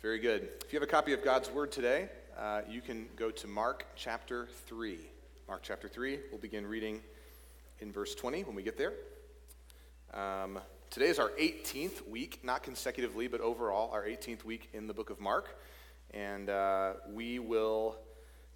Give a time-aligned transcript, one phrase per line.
[0.00, 0.48] Very good.
[0.64, 2.08] If you have a copy of God's Word today,
[2.38, 4.96] uh, you can go to Mark chapter 3.
[5.48, 7.00] Mark chapter 3, we'll begin reading
[7.80, 8.92] in verse 20 when we get there.
[10.14, 14.94] Um, today is our 18th week, not consecutively, but overall, our 18th week in the
[14.94, 15.58] book of Mark.
[16.12, 17.96] And uh, we will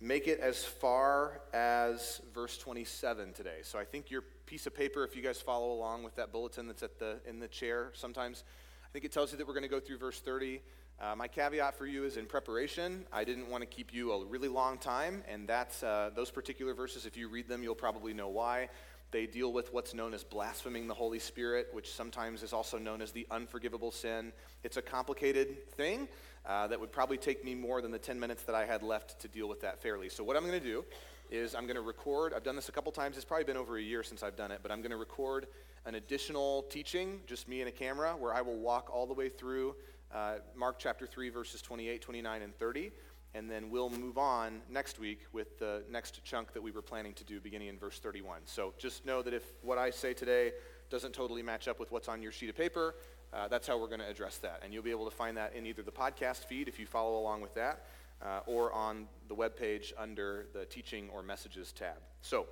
[0.00, 3.58] make it as far as verse 27 today.
[3.62, 6.68] So I think your piece of paper, if you guys follow along with that bulletin
[6.68, 8.44] that's at the, in the chair, sometimes
[8.84, 10.60] I think it tells you that we're going to go through verse 30.
[11.02, 13.04] Uh, my caveat for you is in preparation.
[13.12, 16.74] I didn't want to keep you a really long time, and that's uh, those particular
[16.74, 17.06] verses.
[17.06, 18.68] If you read them, you'll probably know why.
[19.10, 23.02] They deal with what's known as blaspheming the Holy Spirit, which sometimes is also known
[23.02, 24.32] as the unforgivable sin.
[24.62, 26.06] It's a complicated thing
[26.46, 29.20] uh, that would probably take me more than the 10 minutes that I had left
[29.22, 30.08] to deal with that fairly.
[30.08, 30.84] So, what I'm going to do
[31.32, 33.76] is I'm going to record, I've done this a couple times, it's probably been over
[33.76, 35.48] a year since I've done it, but I'm going to record
[35.84, 39.28] an additional teaching, just me and a camera, where I will walk all the way
[39.28, 39.74] through
[40.14, 42.92] uh, Mark chapter 3, verses 28, 29, and 30
[43.34, 47.14] and then we'll move on next week with the next chunk that we were planning
[47.14, 48.42] to do beginning in verse 31.
[48.44, 50.52] So just know that if what I say today
[50.90, 52.94] doesn't totally match up with what's on your sheet of paper,
[53.32, 54.60] uh, that's how we're going to address that.
[54.62, 57.18] And you'll be able to find that in either the podcast feed if you follow
[57.18, 57.86] along with that,
[58.22, 61.96] uh, or on the web page under the teaching or messages tab.
[62.20, 62.46] So,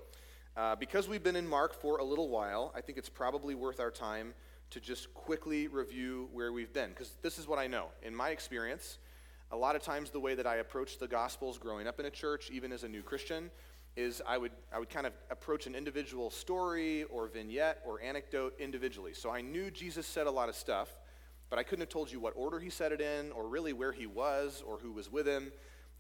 [0.56, 3.78] uh, because we've been in Mark for a little while, I think it's probably worth
[3.78, 4.33] our time
[4.70, 6.90] to just quickly review where we've been.
[6.90, 7.86] Because this is what I know.
[8.02, 8.98] In my experience,
[9.50, 12.10] a lot of times, the way that I approached the Gospels growing up in a
[12.10, 13.50] church, even as a new Christian,
[13.96, 18.54] is I would, I would kind of approach an individual story or vignette or anecdote
[18.60, 19.12] individually.
[19.12, 20.88] So I knew Jesus said a lot of stuff,
[21.48, 23.90] but I couldn't have told you what order he said it in or really where
[23.90, 25.50] he was or who was with him.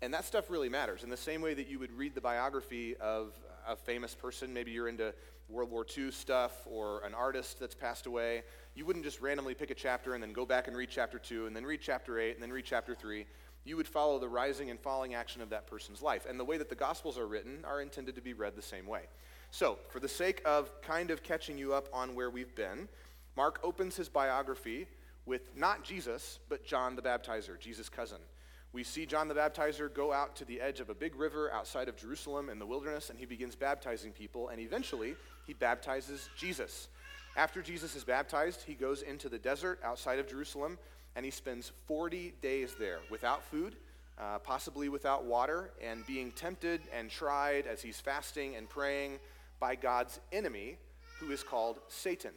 [0.00, 1.02] And that stuff really matters.
[1.02, 3.34] In the same way that you would read the biography of
[3.66, 5.12] a famous person, maybe you're into
[5.50, 8.42] World War II stuff or an artist that's passed away,
[8.74, 11.46] you wouldn't just randomly pick a chapter and then go back and read chapter 2
[11.46, 13.26] and then read chapter 8 and then read chapter 3.
[13.64, 16.26] You would follow the rising and falling action of that person's life.
[16.28, 18.86] And the way that the Gospels are written are intended to be read the same
[18.86, 19.02] way.
[19.50, 22.88] So, for the sake of kind of catching you up on where we've been,
[23.36, 24.86] Mark opens his biography
[25.26, 28.18] with not Jesus, but John the Baptizer, Jesus' cousin.
[28.72, 31.88] We see John the Baptizer go out to the edge of a big river outside
[31.88, 35.16] of Jerusalem in the wilderness, and he begins baptizing people, and eventually
[35.46, 36.88] he baptizes Jesus.
[37.36, 40.78] After Jesus is baptized, he goes into the desert outside of Jerusalem
[41.16, 43.76] and he spends 40 days there without food,
[44.18, 49.18] uh, possibly without water, and being tempted and tried as he's fasting and praying
[49.58, 50.76] by God's enemy,
[51.18, 52.32] who is called Satan.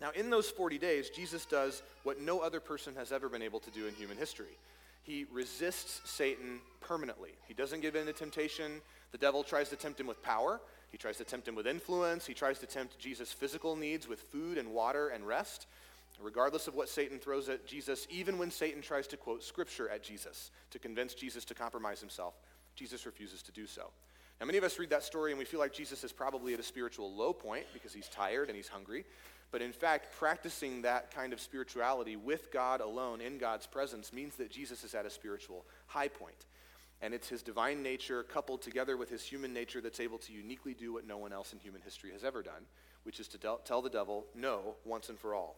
[0.00, 3.60] Now, in those 40 days, Jesus does what no other person has ever been able
[3.60, 4.58] to do in human history.
[5.04, 7.30] He resists Satan permanently.
[7.46, 8.80] He doesn't give in to temptation.
[9.12, 10.60] The devil tries to tempt him with power.
[10.92, 12.26] He tries to tempt him with influence.
[12.26, 15.66] He tries to tempt Jesus' physical needs with food and water and rest.
[16.20, 20.02] Regardless of what Satan throws at Jesus, even when Satan tries to quote scripture at
[20.02, 22.34] Jesus to convince Jesus to compromise himself,
[22.76, 23.88] Jesus refuses to do so.
[24.38, 26.60] Now, many of us read that story and we feel like Jesus is probably at
[26.60, 29.04] a spiritual low point because he's tired and he's hungry.
[29.50, 34.36] But in fact, practicing that kind of spirituality with God alone in God's presence means
[34.36, 36.46] that Jesus is at a spiritual high point.
[37.02, 40.72] And it's his divine nature coupled together with his human nature that's able to uniquely
[40.72, 42.62] do what no one else in human history has ever done,
[43.02, 45.56] which is to tell the devil no once and for all.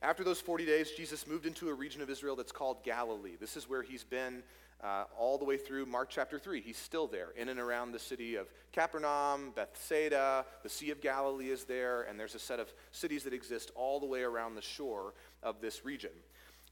[0.00, 3.36] After those 40 days, Jesus moved into a region of Israel that's called Galilee.
[3.40, 4.42] This is where he's been
[4.84, 6.60] uh, all the way through Mark chapter 3.
[6.60, 11.48] He's still there, in and around the city of Capernaum, Bethsaida, the Sea of Galilee
[11.48, 14.62] is there, and there's a set of cities that exist all the way around the
[14.62, 16.10] shore of this region.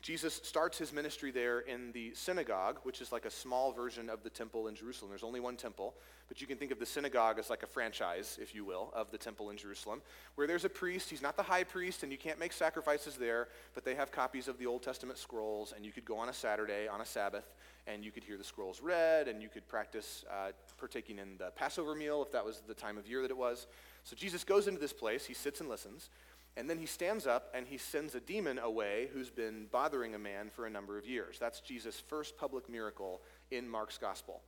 [0.05, 4.23] Jesus starts his ministry there in the synagogue, which is like a small version of
[4.23, 5.11] the temple in Jerusalem.
[5.11, 5.95] There's only one temple,
[6.29, 9.11] but you can think of the synagogue as like a franchise, if you will, of
[9.11, 10.03] the temple in Jerusalem,
[10.35, 11.09] where there's a priest.
[11.09, 14.47] He's not the high priest, and you can't make sacrifices there, but they have copies
[14.47, 17.55] of the Old Testament scrolls, and you could go on a Saturday, on a Sabbath,
[17.87, 21.51] and you could hear the scrolls read, and you could practice uh, partaking in the
[21.57, 23.69] Passover meal if that was the time of year that it was.
[24.03, 26.11] So Jesus goes into this place, he sits and listens.
[26.57, 30.19] And then he stands up and he sends a demon away who's been bothering a
[30.19, 31.37] man for a number of years.
[31.39, 34.41] That's Jesus' first public miracle in Mark's gospel.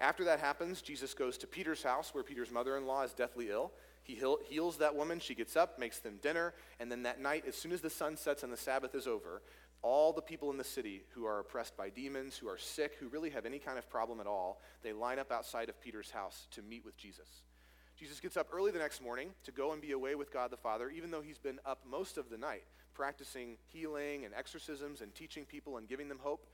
[0.00, 3.50] After that happens, Jesus goes to Peter's house where Peter's mother in law is deathly
[3.50, 3.72] ill.
[4.02, 5.20] He heals that woman.
[5.20, 6.54] She gets up, makes them dinner.
[6.78, 9.42] And then that night, as soon as the sun sets and the Sabbath is over,
[9.82, 13.08] all the people in the city who are oppressed by demons, who are sick, who
[13.08, 16.46] really have any kind of problem at all, they line up outside of Peter's house
[16.52, 17.42] to meet with Jesus.
[18.00, 20.56] Jesus gets up early the next morning to go and be away with God the
[20.56, 22.62] Father, even though he's been up most of the night
[22.94, 26.46] practicing healing and exorcisms and teaching people and giving them hope.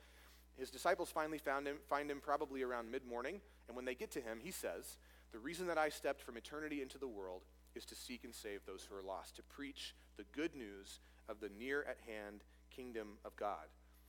[0.59, 4.11] His disciples finally found him, find him probably around mid morning, and when they get
[4.13, 4.99] to him, he says,
[5.31, 7.43] The reason that I stepped from eternity into the world
[7.77, 10.99] is to seek and save those who are lost, to preach the good news
[11.29, 12.43] of the near at hand
[12.75, 13.67] kingdom of God.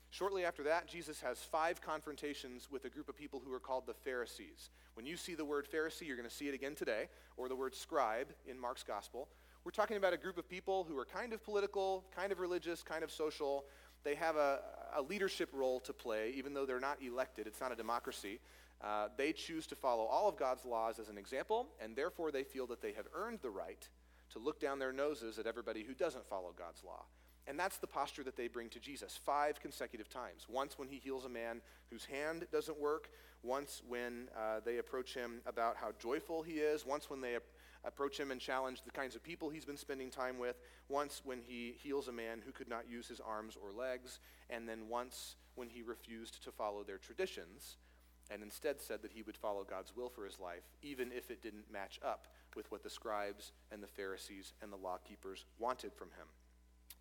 [0.10, 3.86] Shortly after that, Jesus has five confrontations with a group of people who are called
[3.86, 4.70] the Pharisees.
[4.94, 7.56] When you see the word Pharisee, you're going to see it again today, or the
[7.56, 9.28] word scribe in Mark's gospel.
[9.64, 12.84] We're talking about a group of people who are kind of political, kind of religious,
[12.84, 13.66] kind of social.
[14.04, 14.62] They have a,
[14.96, 17.48] a leadership role to play, even though they're not elected.
[17.48, 18.40] It's not a democracy.
[18.82, 22.44] Uh, they choose to follow all of God's laws as an example, and therefore they
[22.44, 23.90] feel that they have earned the right
[24.32, 27.04] to look down their noses at everybody who doesn't follow God's law.
[27.48, 30.46] And that's the posture that they bring to Jesus five consecutive times.
[30.50, 33.10] Once when he heals a man whose hand doesn't work,
[33.42, 37.38] once when uh, they approach him about how joyful he is, once when they
[37.86, 40.58] approach him and challenge the kinds of people he's been spending time with,
[40.90, 44.20] once when he heals a man who could not use his arms or legs,
[44.50, 47.78] and then once when he refused to follow their traditions
[48.30, 51.42] and instead said that he would follow God's will for his life, even if it
[51.42, 52.28] didn't match up
[52.58, 56.28] with what the scribes and the Pharisees and the law keepers wanted from him.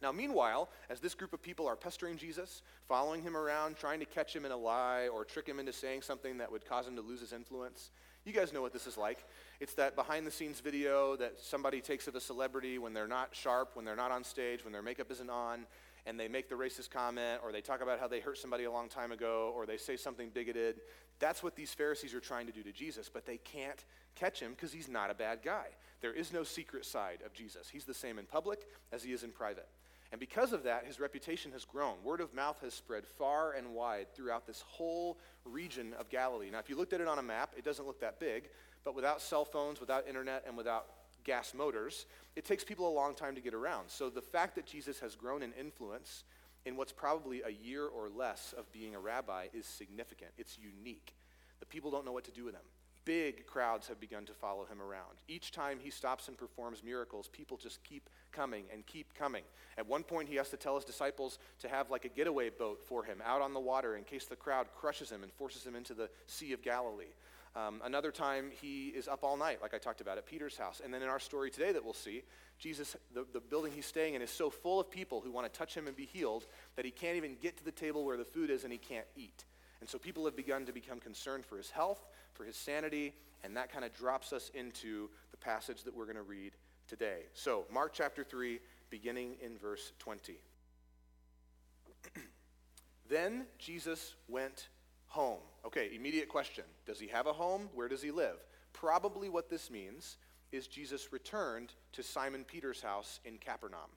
[0.02, 4.06] Now, meanwhile, as this group of people are pestering Jesus, following him around, trying to
[4.06, 6.96] catch him in a lie or trick him into saying something that would cause him
[6.96, 7.90] to lose his influence,
[8.26, 9.24] you guys know what this is like.
[9.60, 13.28] It's that behind the scenes video that somebody takes of a celebrity when they're not
[13.32, 15.64] sharp, when they're not on stage, when their makeup isn't on,
[16.06, 18.70] and they make the racist comment, or they talk about how they hurt somebody a
[18.70, 20.80] long time ago, or they say something bigoted.
[21.20, 23.84] That's what these Pharisees are trying to do to Jesus, but they can't
[24.16, 25.66] catch him because he's not a bad guy.
[26.00, 27.68] There is no secret side of Jesus.
[27.68, 29.68] He's the same in public as he is in private.
[30.12, 31.96] And because of that, his reputation has grown.
[32.04, 36.50] Word of mouth has spread far and wide throughout this whole region of Galilee.
[36.50, 38.44] Now, if you looked at it on a map, it doesn't look that big,
[38.84, 40.86] but without cell phones, without internet, and without
[41.24, 42.06] gas motors,
[42.36, 43.88] it takes people a long time to get around.
[43.88, 46.22] So the fact that Jesus has grown in influence
[46.64, 50.30] in what's probably a year or less of being a rabbi is significant.
[50.38, 51.14] It's unique.
[51.58, 52.62] The people don't know what to do with him.
[53.06, 55.22] Big crowds have begun to follow him around.
[55.28, 59.44] Each time he stops and performs miracles, people just keep coming and keep coming.
[59.78, 62.80] At one point, he has to tell his disciples to have like a getaway boat
[62.84, 65.76] for him out on the water in case the crowd crushes him and forces him
[65.76, 67.14] into the Sea of Galilee.
[67.54, 70.82] Um, another time, he is up all night, like I talked about at Peter's house.
[70.84, 72.22] And then in our story today that we'll see,
[72.58, 75.58] Jesus, the, the building he's staying in, is so full of people who want to
[75.58, 76.44] touch him and be healed
[76.74, 79.06] that he can't even get to the table where the food is and he can't
[79.16, 79.44] eat.
[79.80, 82.04] And so people have begun to become concerned for his health,
[82.36, 86.16] for his sanity, and that kind of drops us into the passage that we're going
[86.16, 86.52] to read
[86.86, 87.22] today.
[87.34, 88.60] So, Mark chapter 3,
[88.90, 90.34] beginning in verse 20.
[93.08, 94.68] then Jesus went
[95.06, 95.40] home.
[95.64, 96.64] Okay, immediate question.
[96.86, 97.68] Does he have a home?
[97.74, 98.44] Where does he live?
[98.72, 100.16] Probably what this means
[100.52, 103.90] is Jesus returned to Simon Peter's house in Capernaum.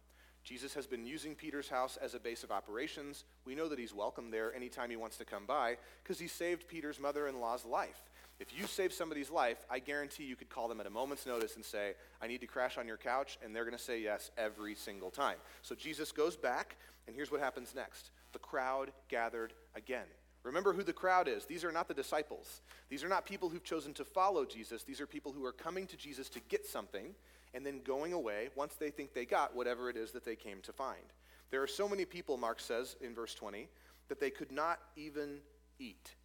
[0.44, 3.26] Jesus has been using Peter's house as a base of operations.
[3.46, 6.68] We know that he's welcome there anytime he wants to come by because he saved
[6.68, 8.02] Peter's mother in law's life.
[8.40, 11.56] If you save somebody's life, I guarantee you could call them at a moment's notice
[11.56, 14.32] and say, I need to crash on your couch, and they're going to say yes
[14.38, 15.36] every single time.
[15.62, 20.06] So Jesus goes back, and here's what happens next the crowd gathered again.
[20.44, 21.46] Remember who the crowd is.
[21.46, 22.62] These are not the disciples.
[22.90, 24.84] These are not people who've chosen to follow Jesus.
[24.84, 27.14] These are people who are coming to Jesus to get something
[27.54, 30.62] and then going away once they think they got whatever it is that they came
[30.62, 31.04] to find.
[31.50, 33.68] There are so many people, Mark says in verse 20,
[34.08, 35.40] that they could not even
[35.78, 36.16] eat.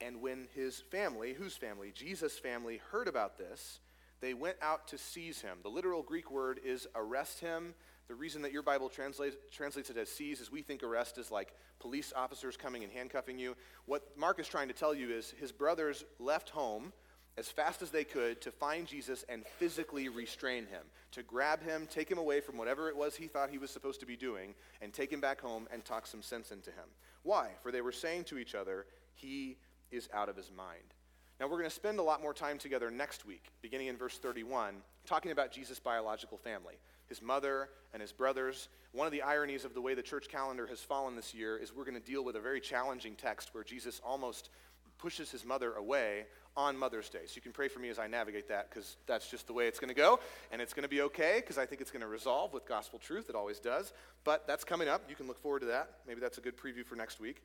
[0.00, 1.92] And when his family, whose family?
[1.94, 3.80] Jesus' family, heard about this,
[4.20, 5.58] they went out to seize him.
[5.62, 7.74] The literal Greek word is arrest him.
[8.08, 11.30] The reason that your Bible translates, translates it as seize is we think arrest is
[11.30, 13.56] like police officers coming and handcuffing you.
[13.86, 16.92] What Mark is trying to tell you is his brothers left home
[17.36, 21.86] as fast as they could to find Jesus and physically restrain him, to grab him,
[21.90, 24.54] take him away from whatever it was he thought he was supposed to be doing,
[24.80, 26.86] and take him back home and talk some sense into him.
[27.24, 27.50] Why?
[27.62, 29.56] For they were saying to each other, He
[29.94, 30.94] is out of his mind.
[31.40, 34.18] Now, we're going to spend a lot more time together next week, beginning in verse
[34.18, 36.74] 31, talking about Jesus' biological family,
[37.06, 38.68] his mother and his brothers.
[38.92, 41.74] One of the ironies of the way the church calendar has fallen this year is
[41.74, 44.50] we're going to deal with a very challenging text where Jesus almost
[44.98, 47.22] pushes his mother away on Mother's Day.
[47.26, 49.66] So you can pray for me as I navigate that because that's just the way
[49.66, 50.20] it's going to go.
[50.52, 52.98] And it's going to be okay because I think it's going to resolve with gospel
[52.98, 53.28] truth.
[53.28, 53.92] It always does.
[54.22, 55.02] But that's coming up.
[55.08, 55.90] You can look forward to that.
[56.06, 57.42] Maybe that's a good preview for next week.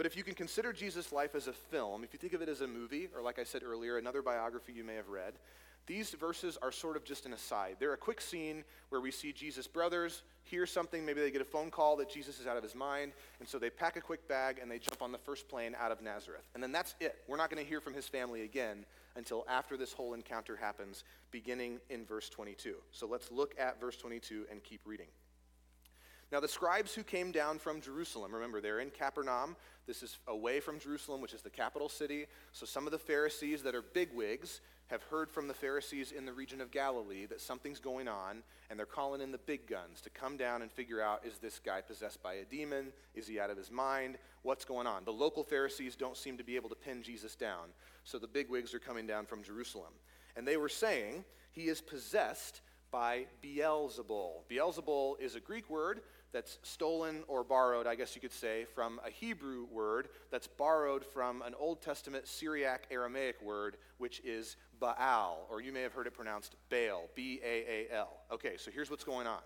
[0.00, 2.48] But if you can consider Jesus' life as a film, if you think of it
[2.48, 5.34] as a movie, or like I said earlier, another biography you may have read,
[5.86, 7.76] these verses are sort of just an aside.
[7.78, 11.04] They're a quick scene where we see Jesus' brothers hear something.
[11.04, 13.12] Maybe they get a phone call that Jesus is out of his mind.
[13.40, 15.92] And so they pack a quick bag and they jump on the first plane out
[15.92, 16.48] of Nazareth.
[16.54, 17.16] And then that's it.
[17.28, 21.04] We're not going to hear from his family again until after this whole encounter happens,
[21.30, 22.76] beginning in verse 22.
[22.90, 25.08] So let's look at verse 22 and keep reading.
[26.32, 29.56] Now, the scribes who came down from Jerusalem, remember, they're in Capernaum.
[29.88, 32.26] This is away from Jerusalem, which is the capital city.
[32.52, 34.60] So, some of the Pharisees that are bigwigs
[34.90, 38.78] have heard from the Pharisees in the region of Galilee that something's going on, and
[38.78, 41.80] they're calling in the big guns to come down and figure out is this guy
[41.80, 42.92] possessed by a demon?
[43.14, 44.16] Is he out of his mind?
[44.42, 45.04] What's going on?
[45.04, 47.70] The local Pharisees don't seem to be able to pin Jesus down,
[48.04, 49.92] so the bigwigs are coming down from Jerusalem.
[50.36, 52.60] And they were saying, He is possessed
[52.90, 54.42] by Beelzebul.
[54.50, 56.00] Beelzebul is a Greek word
[56.32, 61.04] that's stolen or borrowed, I guess you could say, from a Hebrew word that's borrowed
[61.04, 66.06] from an Old Testament Syriac Aramaic word, which is Baal, or you may have heard
[66.06, 68.10] it pronounced Baal, B A A L.
[68.32, 69.40] Okay, so here's what's going on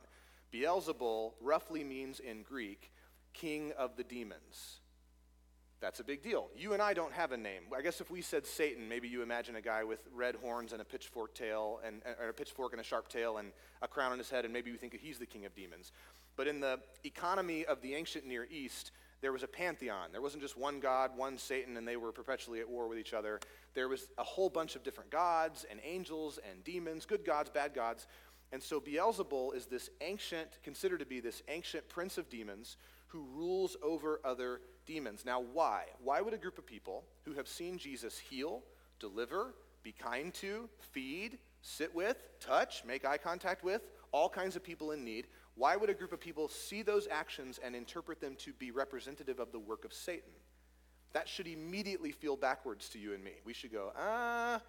[0.52, 2.92] Beelzebul roughly means in Greek,
[3.32, 4.80] king of the demons.
[5.80, 6.48] That's a big deal.
[6.56, 7.64] You and I don't have a name.
[7.76, 10.80] I guess if we said Satan, maybe you imagine a guy with red horns and
[10.80, 14.16] a pitchfork tail, and, or a pitchfork and a sharp tail, and a crown on
[14.16, 15.92] his head, and maybe you think he's the king of demons.
[16.36, 20.10] But in the economy of the ancient Near East, there was a pantheon.
[20.12, 23.14] There wasn't just one God, one Satan, and they were perpetually at war with each
[23.14, 23.40] other.
[23.72, 27.74] There was a whole bunch of different gods and angels and demons, good gods, bad
[27.74, 28.06] gods.
[28.52, 32.76] And so Beelzebul is this ancient, considered to be this ancient prince of demons
[33.06, 35.24] who rules over other demons.
[35.24, 35.84] Now, why?
[36.02, 38.62] Why would a group of people who have seen Jesus heal,
[39.00, 44.62] deliver, be kind to, feed, sit with, touch, make eye contact with, all kinds of
[44.62, 48.34] people in need, why would a group of people see those actions and interpret them
[48.40, 50.32] to be representative of the work of Satan?
[51.12, 53.34] That should immediately feel backwards to you and me.
[53.44, 54.60] We should go, ah,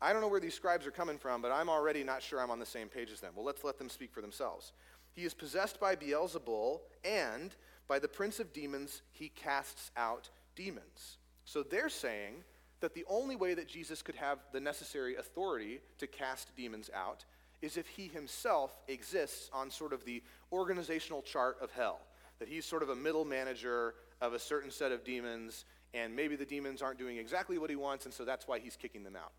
[0.00, 2.50] I don't know where these scribes are coming from, but I'm already not sure I'm
[2.50, 3.34] on the same page as them.
[3.36, 4.72] Well, let's let them speak for themselves.
[5.14, 7.54] He is possessed by Beelzebul, and
[7.86, 11.18] by the prince of demons, he casts out demons.
[11.44, 12.42] So they're saying
[12.80, 17.24] that the only way that Jesus could have the necessary authority to cast demons out
[17.62, 22.00] is if he himself exists on sort of the organizational chart of hell.
[22.40, 25.64] That he's sort of a middle manager of a certain set of demons,
[25.94, 28.76] and maybe the demons aren't doing exactly what he wants, and so that's why he's
[28.76, 29.32] kicking them out.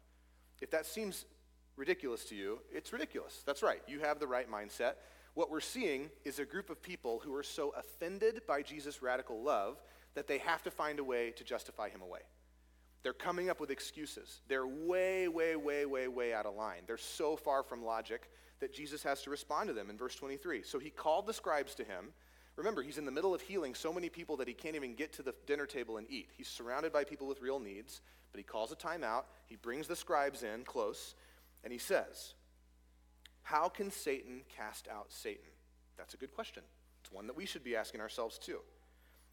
[0.61, 1.25] If that seems
[1.75, 3.43] ridiculous to you, it's ridiculous.
[3.45, 3.81] That's right.
[3.87, 4.93] You have the right mindset.
[5.33, 9.41] What we're seeing is a group of people who are so offended by Jesus' radical
[9.41, 9.81] love
[10.13, 12.19] that they have to find a way to justify him away.
[13.03, 14.41] They're coming up with excuses.
[14.47, 16.83] They're way, way, way, way, way out of line.
[16.87, 18.29] They're so far from logic
[18.61, 20.63] that Jesus has to respond to them in verse 23.
[20.63, 22.13] So he called the scribes to him.
[22.55, 25.11] Remember, he's in the middle of healing so many people that he can't even get
[25.13, 26.29] to the dinner table and eat.
[26.37, 27.99] He's surrounded by people with real needs,
[28.31, 29.23] but he calls a timeout.
[29.47, 31.15] He brings the scribes in close,
[31.63, 32.35] and he says,
[33.41, 35.51] How can Satan cast out Satan?
[35.97, 36.63] That's a good question.
[37.03, 38.59] It's one that we should be asking ourselves too.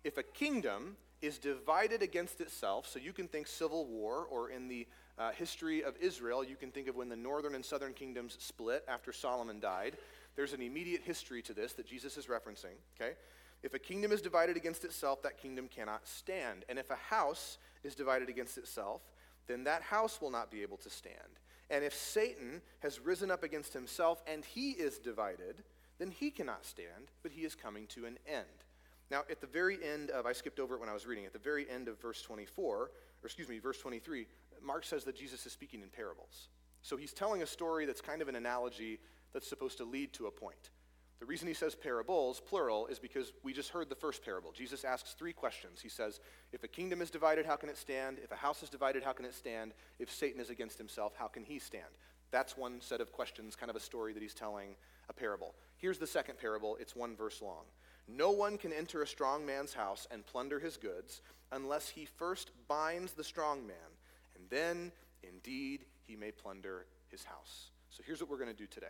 [0.02, 2.88] If a kingdom is divided against itself.
[2.88, 4.86] So you can think civil war, or in the
[5.18, 8.84] uh, history of Israel, you can think of when the northern and southern kingdoms split
[8.88, 9.96] after Solomon died.
[10.36, 13.14] There's an immediate history to this that Jesus is referencing, okay?
[13.62, 16.64] If a kingdom is divided against itself, that kingdom cannot stand.
[16.68, 19.02] And if a house is divided against itself,
[19.46, 21.16] then that house will not be able to stand.
[21.68, 25.62] And if Satan has risen up against himself and he is divided,
[25.98, 28.46] then he cannot stand, but he is coming to an end.
[29.10, 31.32] Now, at the very end of, I skipped over it when I was reading, at
[31.32, 32.90] the very end of verse 24, or
[33.24, 34.26] excuse me, verse 23,
[34.62, 36.48] Mark says that Jesus is speaking in parables.
[36.82, 39.00] So he's telling a story that's kind of an analogy
[39.32, 40.70] that's supposed to lead to a point.
[41.18, 44.52] The reason he says parables, plural, is because we just heard the first parable.
[44.52, 45.80] Jesus asks three questions.
[45.82, 46.18] He says,
[46.50, 48.18] If a kingdom is divided, how can it stand?
[48.24, 49.74] If a house is divided, how can it stand?
[49.98, 51.84] If Satan is against himself, how can he stand?
[52.30, 54.76] That's one set of questions, kind of a story that he's telling,
[55.10, 55.54] a parable.
[55.76, 57.64] Here's the second parable, it's one verse long.
[58.08, 62.50] No one can enter a strong man's house and plunder his goods unless he first
[62.68, 63.76] binds the strong man,
[64.36, 64.92] and then,
[65.22, 67.70] indeed, he may plunder his house.
[67.90, 68.86] So here's what we're going to do today.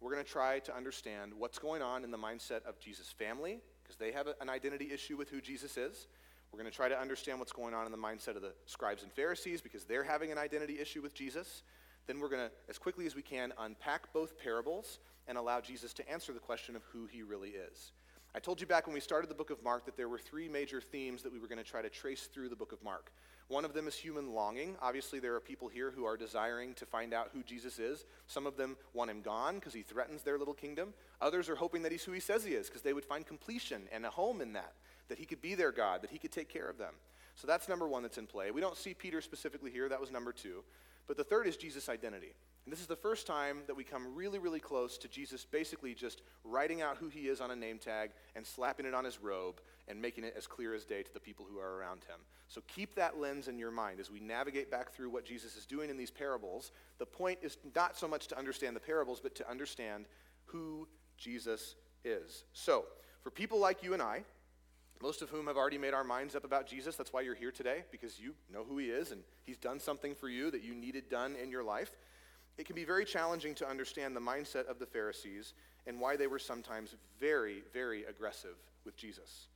[0.00, 3.60] We're going to try to understand what's going on in the mindset of Jesus' family,
[3.82, 6.08] because they have an identity issue with who Jesus is.
[6.52, 9.02] We're going to try to understand what's going on in the mindset of the scribes
[9.02, 11.62] and Pharisees, because they're having an identity issue with Jesus.
[12.06, 15.94] Then we're going to, as quickly as we can, unpack both parables and allow Jesus
[15.94, 17.92] to answer the question of who he really is.
[18.36, 20.48] I told you back when we started the book of Mark that there were three
[20.48, 23.12] major themes that we were going to try to trace through the book of Mark.
[23.46, 24.74] One of them is human longing.
[24.82, 28.06] Obviously, there are people here who are desiring to find out who Jesus is.
[28.26, 30.94] Some of them want him gone because he threatens their little kingdom.
[31.20, 33.82] Others are hoping that he's who he says he is because they would find completion
[33.92, 34.72] and a home in that,
[35.08, 36.94] that he could be their God, that he could take care of them.
[37.36, 38.50] So that's number one that's in play.
[38.50, 39.88] We don't see Peter specifically here.
[39.88, 40.64] That was number two.
[41.06, 42.34] But the third is Jesus' identity.
[42.64, 45.94] And this is the first time that we come really, really close to Jesus basically
[45.94, 49.20] just writing out who he is on a name tag and slapping it on his
[49.20, 52.20] robe and making it as clear as day to the people who are around him.
[52.48, 55.66] So keep that lens in your mind as we navigate back through what Jesus is
[55.66, 56.72] doing in these parables.
[56.98, 60.06] The point is not so much to understand the parables, but to understand
[60.46, 62.44] who Jesus is.
[62.52, 62.84] So,
[63.22, 64.22] For people like you and I,
[65.02, 67.50] most of whom have already made our minds up about Jesus, that's why you're here
[67.50, 70.74] today, because you know who he is and he's done something for you that you
[70.74, 71.96] needed done in your life.
[72.56, 75.54] It can be very challenging to understand the mindset of the Pharisees
[75.86, 79.48] and why they were sometimes very, very aggressive with Jesus.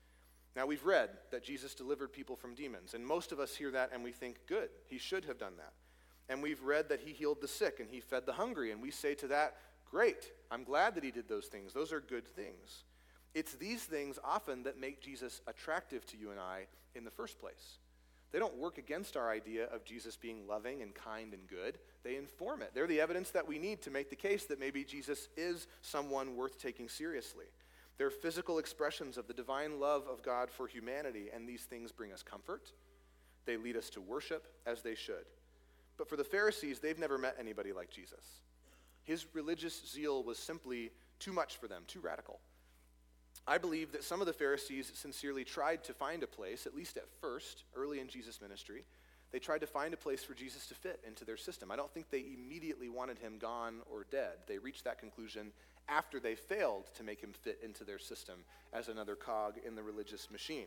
[0.56, 3.90] Now, we've read that Jesus delivered people from demons, and most of us hear that
[3.92, 5.72] and we think, good, he should have done that.
[6.28, 8.90] And we've read that he healed the sick and he fed the hungry, and we
[8.90, 9.56] say to that,
[9.88, 11.72] great, I'm glad that he did those things.
[11.72, 12.84] Those are good things.
[13.34, 17.38] It's these things often that make Jesus attractive to you and I in the first
[17.38, 17.78] place.
[18.32, 21.78] They don't work against our idea of Jesus being loving and kind and good.
[22.04, 22.70] They inform it.
[22.74, 26.36] They're the evidence that we need to make the case that maybe Jesus is someone
[26.36, 27.46] worth taking seriously.
[27.98, 32.12] They're physical expressions of the divine love of God for humanity, and these things bring
[32.12, 32.70] us comfort.
[33.44, 35.24] They lead us to worship as they should.
[35.96, 38.42] But for the Pharisees, they've never met anybody like Jesus.
[39.02, 42.38] His religious zeal was simply too much for them, too radical.
[43.46, 46.96] I believe that some of the Pharisees sincerely tried to find a place, at least
[46.98, 48.84] at first, early in Jesus' ministry.
[49.30, 51.70] They tried to find a place for Jesus to fit into their system.
[51.70, 54.38] I don't think they immediately wanted him gone or dead.
[54.46, 55.52] They reached that conclusion
[55.88, 58.36] after they failed to make him fit into their system
[58.72, 60.66] as another cog in the religious machine.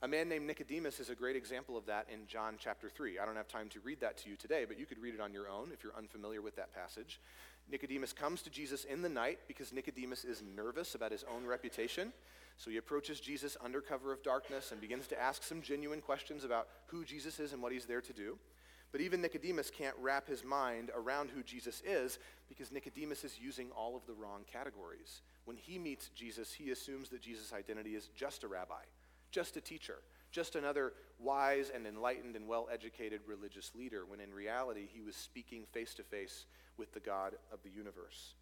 [0.00, 3.18] A man named Nicodemus is a great example of that in John chapter 3.
[3.18, 5.20] I don't have time to read that to you today, but you could read it
[5.20, 7.20] on your own if you're unfamiliar with that passage.
[7.70, 12.12] Nicodemus comes to Jesus in the night because Nicodemus is nervous about his own reputation.
[12.58, 16.44] So he approaches Jesus under cover of darkness and begins to ask some genuine questions
[16.44, 18.36] about who Jesus is and what he's there to do.
[18.90, 23.70] But even Nicodemus can't wrap his mind around who Jesus is because Nicodemus is using
[23.70, 25.20] all of the wrong categories.
[25.44, 28.82] When he meets Jesus, he assumes that Jesus' identity is just a rabbi,
[29.30, 29.98] just a teacher,
[30.32, 35.14] just another wise and enlightened and well educated religious leader, when in reality he was
[35.14, 36.46] speaking face to face
[36.76, 38.34] with the God of the universe.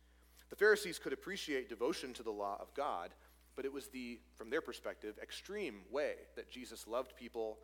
[0.48, 3.10] The Pharisees could appreciate devotion to the law of God,
[3.56, 7.58] but it was the, from their perspective, extreme way that Jesus loved people,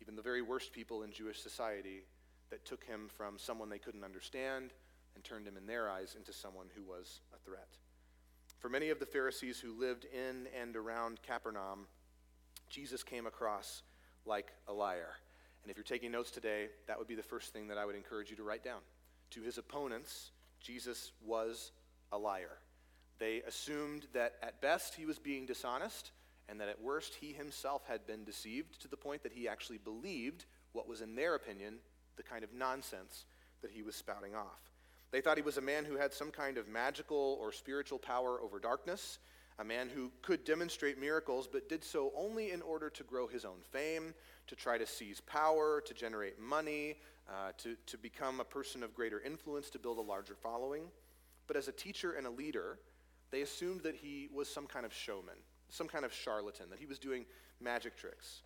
[0.00, 2.02] even the very worst people in Jewish society,
[2.50, 4.72] that took him from someone they couldn't understand
[5.14, 7.68] and turned him in their eyes into someone who was a threat.
[8.58, 11.86] For many of the Pharisees who lived in and around Capernaum,
[12.70, 13.82] Jesus came across
[14.24, 15.10] like a liar.
[15.62, 17.96] And if you're taking notes today, that would be the first thing that I would
[17.96, 18.80] encourage you to write down.
[19.32, 21.72] To his opponents, Jesus was
[22.10, 22.58] a liar.
[23.18, 26.12] They assumed that at best he was being dishonest,
[26.48, 29.78] and that at worst he himself had been deceived to the point that he actually
[29.78, 31.74] believed what was, in their opinion,
[32.16, 33.24] the kind of nonsense
[33.62, 34.70] that he was spouting off.
[35.10, 38.40] They thought he was a man who had some kind of magical or spiritual power
[38.40, 39.18] over darkness,
[39.58, 43.44] a man who could demonstrate miracles, but did so only in order to grow his
[43.44, 44.14] own fame,
[44.46, 48.94] to try to seize power, to generate money, uh, to, to become a person of
[48.94, 50.84] greater influence, to build a larger following.
[51.46, 52.78] But as a teacher and a leader,
[53.30, 55.36] they assumed that he was some kind of showman,
[55.68, 57.26] some kind of charlatan, that he was doing
[57.60, 58.42] magic tricks.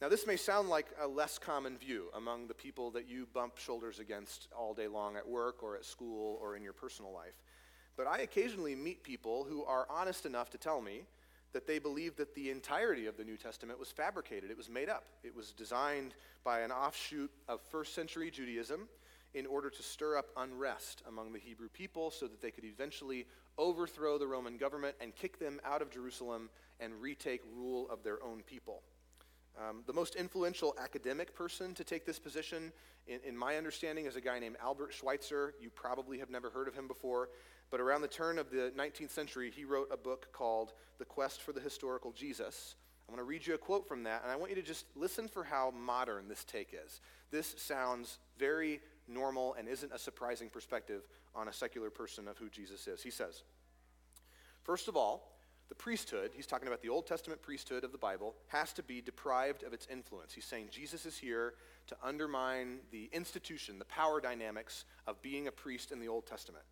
[0.00, 3.56] Now, this may sound like a less common view among the people that you bump
[3.56, 7.40] shoulders against all day long at work or at school or in your personal life.
[7.96, 11.02] But I occasionally meet people who are honest enough to tell me
[11.52, 14.88] that they believe that the entirety of the New Testament was fabricated, it was made
[14.88, 15.04] up.
[15.22, 18.88] It was designed by an offshoot of first century Judaism
[19.34, 23.26] in order to stir up unrest among the Hebrew people so that they could eventually
[23.58, 28.22] overthrow the Roman government and kick them out of Jerusalem and retake rule of their
[28.22, 28.82] own people.
[29.58, 32.72] Um, the most influential academic person to take this position,
[33.06, 35.54] in, in, my understanding, is a guy named Albert Schweitzer.
[35.60, 37.28] You probably have never heard of him before.
[37.70, 41.42] But around the turn of the 19th century, he wrote a book called The Quest
[41.42, 42.76] for the Historical Jesus.
[43.08, 44.86] I'm going to read you a quote from that, and I want you to just
[44.94, 47.00] listen for how modern this take is.
[47.30, 48.80] This sounds very
[49.12, 51.02] normal and isn't a surprising perspective
[51.34, 53.02] on a secular person of who Jesus is.
[53.02, 53.42] He says,
[54.62, 55.32] First of all,
[55.68, 59.00] the priesthood, he's talking about the Old Testament priesthood of the Bible, has to be
[59.00, 60.34] deprived of its influence.
[60.34, 61.54] He's saying Jesus is here
[61.86, 66.64] to undermine the institution, the power dynamics of being a priest in the Old Testament.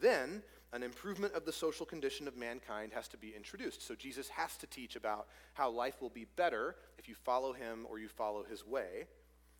[0.00, 3.86] Then, an improvement of the social condition of mankind has to be introduced.
[3.86, 7.86] So, Jesus has to teach about how life will be better if you follow him
[7.88, 9.06] or you follow his way,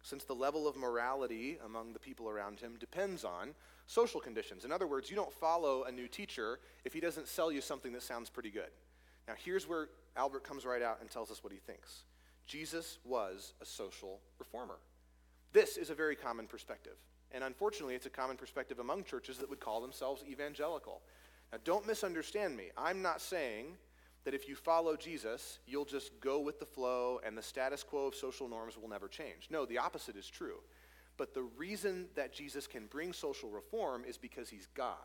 [0.05, 3.55] since the level of morality among the people around him depends on
[3.87, 4.65] social conditions.
[4.65, 7.93] In other words, you don't follow a new teacher if he doesn't sell you something
[7.95, 8.71] that sounds pretty good.
[9.27, 12.05] Now, here's where Albert comes right out and tells us what he thinks
[12.47, 14.77] Jesus was a social reformer.
[15.55, 16.97] This is a very common perspective.
[17.33, 21.01] And unfortunately, it's a common perspective among churches that would call themselves evangelical.
[21.51, 22.65] Now, don't misunderstand me.
[22.77, 23.77] I'm not saying
[24.25, 28.07] that if you follow Jesus, you'll just go with the flow and the status quo
[28.07, 29.49] of social norms will never change.
[29.51, 30.61] No, the opposite is true.
[31.17, 34.97] But the reason that Jesus can bring social reform is because he's God.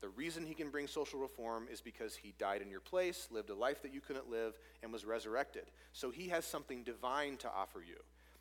[0.00, 3.50] The reason he can bring social reform is because he died in your place, lived
[3.50, 5.64] a life that you couldn't live, and was resurrected.
[5.92, 7.96] So he has something divine to offer you.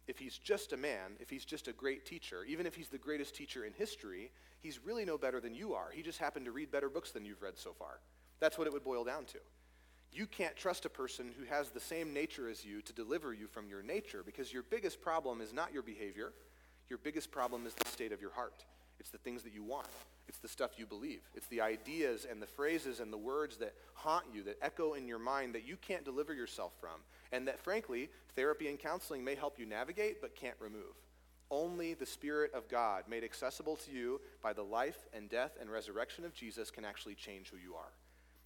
[0.08, 2.98] If he's just a man, if he's just a great teacher, even if he's the
[2.98, 5.91] greatest teacher in history, he's really no better than you are.
[5.93, 8.00] He just happened to read better books than you've read so far.
[8.39, 9.39] That's what it would boil down to.
[10.12, 13.48] You can't trust a person who has the same nature as you to deliver you
[13.48, 16.34] from your nature because your biggest problem is not your behavior.
[16.89, 18.65] Your biggest problem is the state of your heart.
[19.00, 19.88] It's the things that you want.
[20.28, 21.22] It's the stuff you believe.
[21.34, 25.08] It's the ideas and the phrases and the words that haunt you, that echo in
[25.08, 27.02] your mind that you can't deliver yourself from.
[27.32, 30.95] And that, frankly, therapy and counseling may help you navigate but can't remove.
[31.52, 35.69] Only the Spirit of God, made accessible to you by the life and death and
[35.72, 37.91] resurrection of Jesus, can actually change who you are.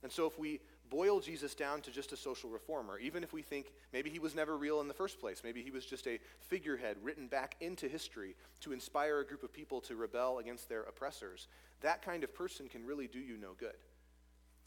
[0.03, 0.61] And so, if we
[0.93, 4.35] boil Jesus down to just a social reformer, even if we think maybe he was
[4.35, 7.87] never real in the first place, maybe he was just a figurehead written back into
[7.87, 11.47] history to inspire a group of people to rebel against their oppressors,
[11.81, 13.73] that kind of person can really do you no good.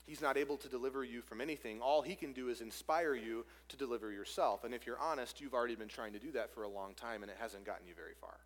[0.04, 1.80] He's not able to deliver you from anything.
[1.80, 4.64] All he can do is inspire you to deliver yourself.
[4.64, 7.22] And if you're honest, you've already been trying to do that for a long time
[7.22, 8.38] and it hasn't gotten you very far.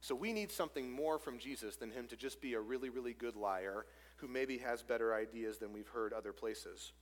[0.00, 3.12] So we need something more from Jesus than him to just be a really, really
[3.12, 3.84] good liar
[4.16, 6.92] who maybe has better ideas than we've heard other places.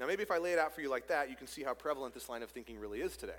[0.00, 1.74] Now, maybe if I lay it out for you like that, you can see how
[1.74, 3.32] prevalent this line of thinking really is today.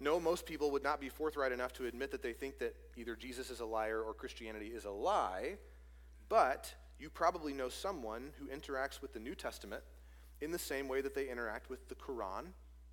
[0.00, 3.16] No, most people would not be forthright enough to admit that they think that either
[3.16, 5.56] Jesus is a liar or Christianity is a lie,
[6.28, 9.82] but you probably know someone who interacts with the New Testament
[10.40, 12.46] in the same way that they interact with the Quran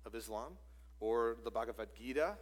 [0.06, 0.56] of Islam
[1.00, 2.36] or the Bhagavad Gita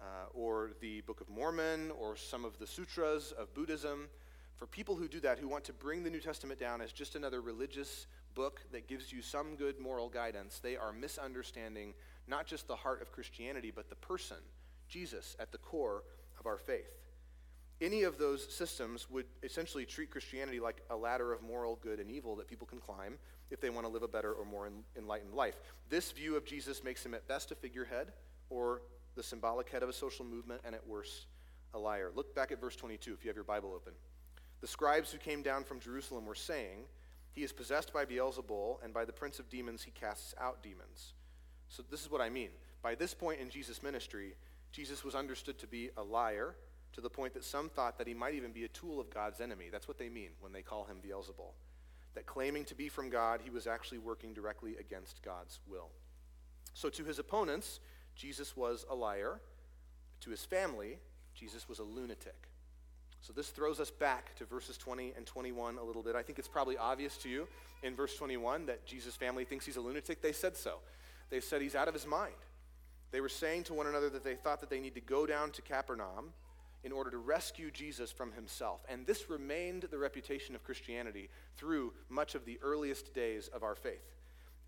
[0.00, 4.08] uh, or the Book of Mormon or some of the sutras of Buddhism.
[4.56, 7.14] For people who do that, who want to bring the New Testament down as just
[7.14, 11.94] another religious book that gives you some good moral guidance, they are misunderstanding
[12.26, 14.36] not just the heart of Christianity, but the person,
[14.88, 16.02] Jesus, at the core
[16.38, 16.90] of our faith.
[17.80, 22.10] Any of those systems would essentially treat Christianity like a ladder of moral good and
[22.10, 23.18] evil that people can climb
[23.50, 25.54] if they want to live a better or more enlightened life.
[25.88, 28.08] This view of Jesus makes him at best a figurehead
[28.50, 28.82] or
[29.14, 31.26] the symbolic head of a social movement, and at worst,
[31.74, 32.10] a liar.
[32.14, 33.92] Look back at verse 22 if you have your Bible open.
[34.60, 36.84] The scribes who came down from Jerusalem were saying,
[37.38, 41.12] he is possessed by Beelzebul, and by the prince of demons he casts out demons.
[41.68, 42.48] So, this is what I mean.
[42.82, 44.34] By this point in Jesus' ministry,
[44.72, 46.56] Jesus was understood to be a liar
[46.94, 49.40] to the point that some thought that he might even be a tool of God's
[49.40, 49.66] enemy.
[49.70, 51.52] That's what they mean when they call him Beelzebul.
[52.16, 55.90] That claiming to be from God, he was actually working directly against God's will.
[56.74, 57.78] So, to his opponents,
[58.16, 59.40] Jesus was a liar.
[60.22, 60.98] To his family,
[61.36, 62.47] Jesus was a lunatic.
[63.20, 66.14] So this throws us back to verses 20 and 21 a little bit.
[66.14, 67.48] I think it's probably obvious to you
[67.82, 70.22] in verse 21 that Jesus' family thinks he's a lunatic.
[70.22, 70.78] They said so.
[71.30, 72.34] They said he's out of his mind.
[73.10, 75.50] They were saying to one another that they thought that they need to go down
[75.52, 76.32] to Capernaum
[76.84, 78.80] in order to rescue Jesus from himself.
[78.88, 83.74] And this remained the reputation of Christianity through much of the earliest days of our
[83.74, 84.16] faith.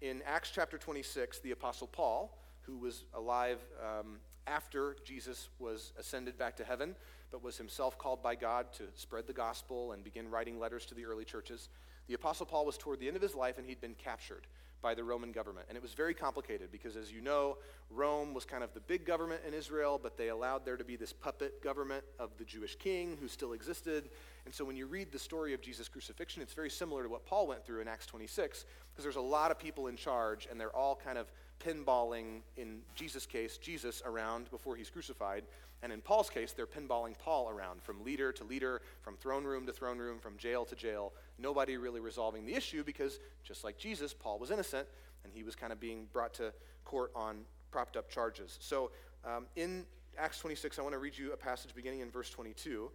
[0.00, 6.36] In Acts chapter 26, the Apostle Paul, who was alive um, after Jesus was ascended
[6.38, 6.96] back to heaven,
[7.30, 10.94] but was himself called by God to spread the gospel and begin writing letters to
[10.94, 11.68] the early churches.
[12.08, 14.46] The Apostle Paul was toward the end of his life and he'd been captured
[14.82, 15.66] by the Roman government.
[15.68, 17.58] And it was very complicated because, as you know,
[17.90, 20.96] Rome was kind of the big government in Israel, but they allowed there to be
[20.96, 24.08] this puppet government of the Jewish king who still existed.
[24.44, 27.26] And so when you read the story of Jesus' crucifixion, it's very similar to what
[27.26, 30.60] Paul went through in Acts 26 because there's a lot of people in charge and
[30.60, 31.30] they're all kind of
[31.64, 35.44] pinballing, in Jesus' case, Jesus around before he's crucified.
[35.82, 39.66] And in Paul's case, they're pinballing Paul around from leader to leader, from throne room
[39.66, 41.12] to throne room, from jail to jail.
[41.38, 44.86] Nobody really resolving the issue because, just like Jesus, Paul was innocent
[45.24, 46.52] and he was kind of being brought to
[46.84, 48.58] court on propped up charges.
[48.60, 48.90] So
[49.24, 49.84] um, in
[50.18, 52.90] Acts 26, I want to read you a passage beginning in verse 22.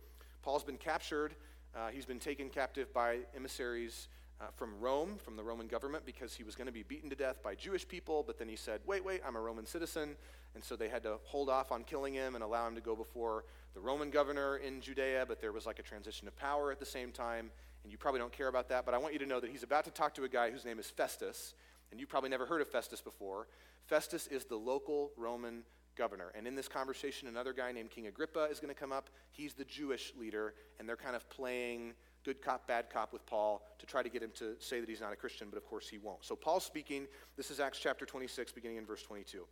[0.46, 1.34] Paul's been captured,
[1.76, 6.36] uh, he's been taken captive by emissaries uh, from Rome, from the Roman government, because
[6.36, 8.24] he was going to be beaten to death by Jewish people.
[8.26, 10.16] But then he said, Wait, wait, I'm a Roman citizen.
[10.54, 12.96] And so they had to hold off on killing him and allow him to go
[12.96, 15.26] before the Roman governor in Judea.
[15.28, 17.50] But there was like a transition of power at the same time.
[17.82, 18.86] And you probably don't care about that.
[18.86, 20.64] But I want you to know that he's about to talk to a guy whose
[20.64, 21.56] name is Festus.
[21.90, 23.48] And you probably never heard of Festus before.
[23.88, 25.64] Festus is the local Roman
[25.96, 26.32] governor.
[26.36, 29.10] And in this conversation, another guy named King Agrippa is going to come up.
[29.32, 30.54] He's the Jewish leader.
[30.80, 34.22] And they're kind of playing good cop, bad cop with Paul to try to get
[34.24, 36.26] him to say that he's not a Christian, but of course he won't.
[36.26, 37.08] So Paul's speaking.
[37.38, 39.46] This is Acts chapter 26, beginning in verse 22.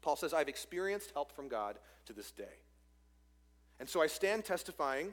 [0.00, 2.58] Paul says, I've experienced help from God to this day.
[3.78, 5.12] And so I stand testifying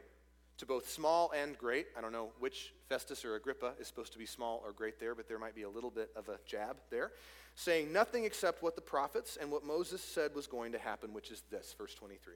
[0.58, 1.88] to both small and great.
[1.98, 5.16] I don't know which Festus or Agrippa is supposed to be small or great there,
[5.16, 7.12] but there might be a little bit of a jab there.
[7.60, 11.30] Saying nothing except what the prophets and what Moses said was going to happen, which
[11.30, 12.36] is this, verse 23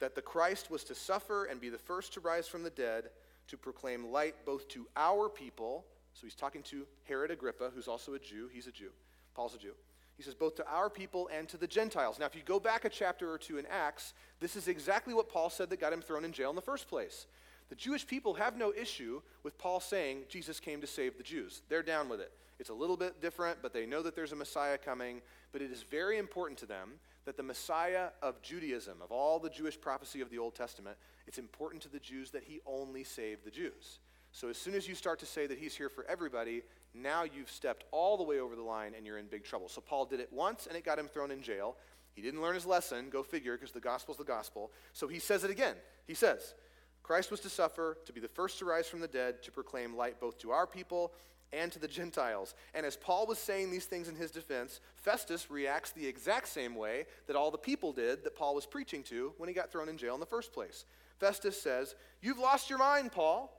[0.00, 3.10] that the Christ was to suffer and be the first to rise from the dead
[3.46, 5.84] to proclaim light both to our people.
[6.14, 8.48] So he's talking to Herod Agrippa, who's also a Jew.
[8.52, 8.90] He's a Jew.
[9.36, 9.74] Paul's a Jew.
[10.16, 12.18] He says, both to our people and to the Gentiles.
[12.18, 15.28] Now, if you go back a chapter or two in Acts, this is exactly what
[15.28, 17.28] Paul said that got him thrown in jail in the first place.
[17.68, 21.62] The Jewish people have no issue with Paul saying Jesus came to save the Jews.
[21.68, 22.32] They're down with it.
[22.58, 25.20] It's a little bit different, but they know that there's a Messiah coming.
[25.52, 26.92] But it is very important to them
[27.24, 31.38] that the Messiah of Judaism, of all the Jewish prophecy of the Old Testament, it's
[31.38, 33.98] important to the Jews that he only saved the Jews.
[34.32, 36.62] So as soon as you start to say that he's here for everybody,
[36.92, 39.68] now you've stepped all the way over the line and you're in big trouble.
[39.68, 41.76] So Paul did it once and it got him thrown in jail.
[42.14, 44.70] He didn't learn his lesson, go figure, because the gospel's the gospel.
[44.92, 45.74] So he says it again.
[46.06, 46.54] He says,
[47.02, 49.96] Christ was to suffer, to be the first to rise from the dead, to proclaim
[49.96, 51.12] light both to our people
[51.54, 52.54] and to the Gentiles.
[52.74, 56.74] And as Paul was saying these things in his defense, Festus reacts the exact same
[56.74, 59.88] way that all the people did that Paul was preaching to when he got thrown
[59.88, 60.84] in jail in the first place.
[61.18, 63.50] Festus says, You've lost your mind, Paul.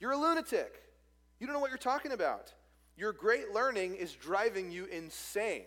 [0.00, 0.82] You're a lunatic.
[1.40, 2.52] You don't know what you're talking about.
[2.96, 5.64] Your great learning is driving you insane.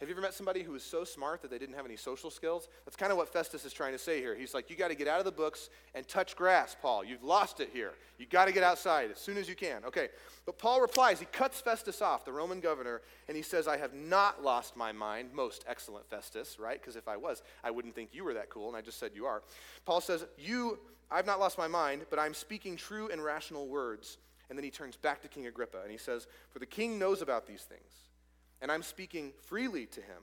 [0.00, 2.30] Have you ever met somebody who was so smart that they didn't have any social
[2.30, 2.68] skills?
[2.86, 4.34] That's kind of what Festus is trying to say here.
[4.34, 7.04] He's like, You got to get out of the books and touch grass, Paul.
[7.04, 7.92] You've lost it here.
[8.16, 9.84] You got to get outside as soon as you can.
[9.84, 10.08] Okay.
[10.46, 13.92] But Paul replies, he cuts Festus off, the Roman governor, and he says, I have
[13.92, 15.34] not lost my mind.
[15.34, 16.80] Most excellent Festus, right?
[16.80, 19.10] Because if I was, I wouldn't think you were that cool, and I just said
[19.14, 19.42] you are.
[19.84, 20.78] Paul says, You,
[21.10, 24.16] I've not lost my mind, but I'm speaking true and rational words.
[24.48, 27.22] And then he turns back to King Agrippa and he says, For the king knows
[27.22, 28.09] about these things
[28.60, 30.22] and I'm speaking freely to him,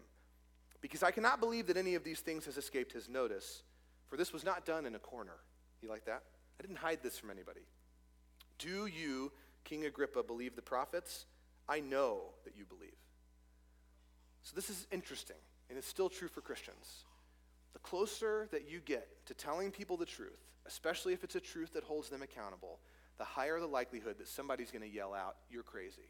[0.82, 3.64] because I cannot believe that any of these things has escaped his notice,
[4.08, 5.36] for this was not done in a corner.
[5.82, 6.24] You like that?
[6.60, 7.62] I didn't hide this from anybody.
[8.58, 9.32] Do you,
[9.64, 11.26] King Agrippa, believe the prophets?
[11.70, 12.96] I know that you believe.
[14.42, 15.36] So this is interesting,
[15.70, 17.04] and it's still true for Christians.
[17.74, 21.74] The closer that you get to telling people the truth, especially if it's a truth
[21.74, 22.80] that holds them accountable,
[23.18, 26.10] the higher the likelihood that somebody's going to yell out, You're crazy.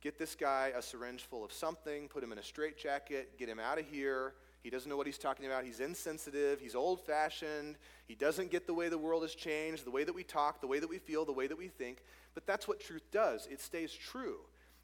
[0.00, 3.60] Get this guy a syringe full of something, put him in a straitjacket, get him
[3.60, 4.34] out of here.
[4.62, 5.64] He doesn't know what he's talking about.
[5.64, 6.60] He's insensitive.
[6.60, 7.76] He's old fashioned.
[8.06, 10.66] He doesn't get the way the world has changed, the way that we talk, the
[10.66, 11.98] way that we feel, the way that we think.
[12.34, 14.38] But that's what truth does it stays true,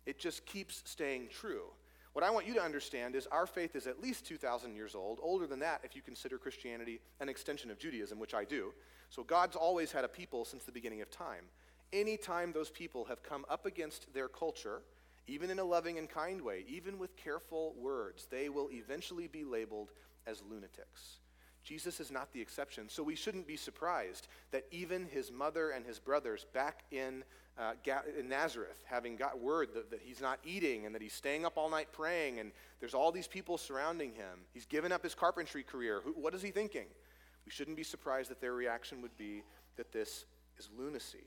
[0.05, 1.65] it just keeps staying true.
[2.13, 5.19] What I want you to understand is our faith is at least 2,000 years old,
[5.23, 8.73] older than that if you consider Christianity an extension of Judaism, which I do.
[9.11, 11.45] So God's always had a people since the beginning of time.
[11.93, 14.81] Anytime those people have come up against their culture,
[15.27, 19.45] even in a loving and kind way, even with careful words, they will eventually be
[19.45, 19.91] labeled
[20.27, 21.19] as lunatics.
[21.65, 25.85] Jesus is not the exception, so we shouldn't be surprised that even his mother and
[25.85, 27.25] his brothers back in,
[27.59, 27.73] uh,
[28.17, 31.57] in Nazareth, having got word that, that he's not eating and that he's staying up
[31.57, 35.65] all night praying, and there's all these people surrounding him, he's given up his carpentry
[35.65, 36.01] career.
[36.05, 36.87] Who, what is he thinking?
[37.45, 39.43] We shouldn't be surprised that their reaction would be
[39.77, 40.25] that this
[40.59, 41.27] is lunacy.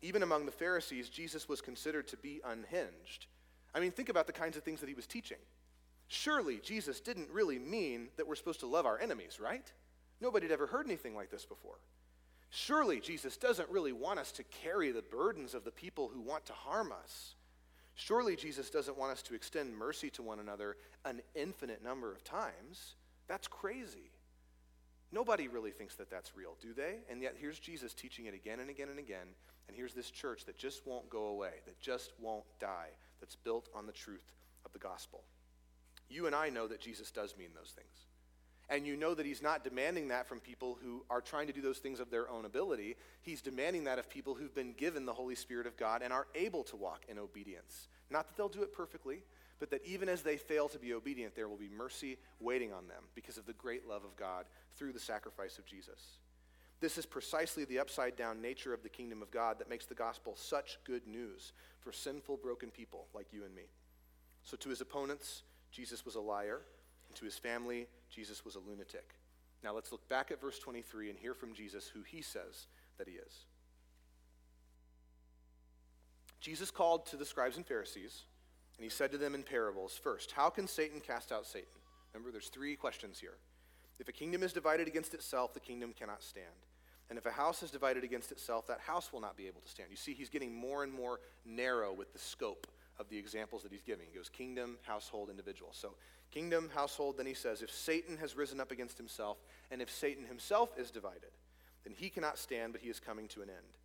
[0.00, 3.26] Even among the Pharisees, Jesus was considered to be unhinged.
[3.74, 5.38] I mean, think about the kinds of things that he was teaching.
[6.08, 9.70] Surely Jesus didn't really mean that we're supposed to love our enemies, right?
[10.20, 11.78] Nobody had ever heard anything like this before.
[12.50, 16.46] Surely Jesus doesn't really want us to carry the burdens of the people who want
[16.46, 17.34] to harm us.
[17.94, 22.24] Surely Jesus doesn't want us to extend mercy to one another an infinite number of
[22.24, 22.94] times.
[23.26, 24.12] That's crazy.
[25.12, 26.98] Nobody really thinks that that's real, do they?
[27.10, 29.26] And yet here's Jesus teaching it again and again and again.
[29.68, 32.88] And here's this church that just won't go away, that just won't die,
[33.20, 34.32] that's built on the truth
[34.64, 35.22] of the gospel.
[36.08, 38.06] You and I know that Jesus does mean those things.
[38.70, 41.62] And you know that he's not demanding that from people who are trying to do
[41.62, 42.96] those things of their own ability.
[43.22, 46.26] He's demanding that of people who've been given the Holy Spirit of God and are
[46.34, 47.88] able to walk in obedience.
[48.10, 49.22] Not that they'll do it perfectly,
[49.58, 52.88] but that even as they fail to be obedient, there will be mercy waiting on
[52.88, 54.44] them because of the great love of God
[54.76, 56.18] through the sacrifice of Jesus.
[56.80, 59.94] This is precisely the upside down nature of the kingdom of God that makes the
[59.94, 63.64] gospel such good news for sinful, broken people like you and me.
[64.44, 66.60] So, to his opponents, Jesus was a liar,
[67.08, 69.14] and to his family, Jesus was a lunatic.
[69.64, 73.08] Now, let's look back at verse 23 and hear from Jesus who he says that
[73.08, 73.44] he is.
[76.40, 78.22] Jesus called to the scribes and Pharisees
[78.78, 81.68] and he said to them in parables First, how can Satan cast out Satan?
[82.14, 83.36] Remember, there's three questions here.
[83.98, 86.46] If a kingdom is divided against itself, the kingdom cannot stand.
[87.08, 89.68] And if a house is divided against itself, that house will not be able to
[89.68, 89.88] stand.
[89.90, 92.66] You see, he's getting more and more narrow with the scope
[92.98, 94.06] of the examples that he's giving.
[94.10, 95.70] He goes kingdom, household, individual.
[95.72, 95.94] So,
[96.30, 99.38] kingdom, household, then he says, if Satan has risen up against himself,
[99.70, 101.30] and if Satan himself is divided,
[101.84, 103.78] then he cannot stand, but he is coming to an end.